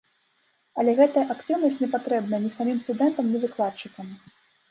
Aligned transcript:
Але 0.83 0.91
гэтая 0.99 1.25
актыўнасць 1.33 1.77
не 1.83 1.89
патрэбная 1.95 2.41
ні 2.45 2.51
самім 2.57 2.81
студэнтам, 2.87 3.25
ні 3.35 3.45
выкладчыкам. 3.47 4.07